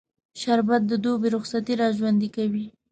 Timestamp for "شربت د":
0.41-0.93